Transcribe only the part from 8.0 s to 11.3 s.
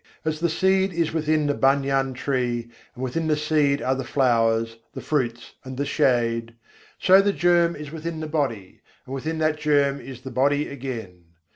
the body, and within that germ is the body again.